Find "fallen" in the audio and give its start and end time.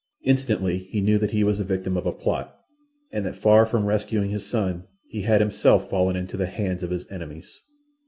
5.91-6.15